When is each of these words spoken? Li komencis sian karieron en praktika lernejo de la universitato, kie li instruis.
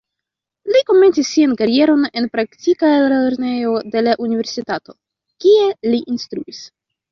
Li 0.75 0.79
komencis 0.91 1.27
sian 1.35 1.53
karieron 1.59 2.07
en 2.21 2.29
praktika 2.37 2.91
lernejo 3.13 3.75
de 3.97 4.05
la 4.07 4.17
universitato, 4.29 4.99
kie 5.47 5.71
li 5.93 6.03
instruis. 6.17 6.67